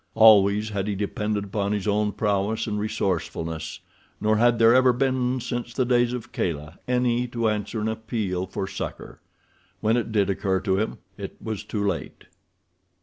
[0.15, 3.81] Always had he depended upon his own prowess and resourcefulness,
[4.19, 8.47] nor had there ever been since the days of Kala any to answer an appeal
[8.47, 9.19] for succor.
[9.79, 12.23] When it did occur to him it was too late.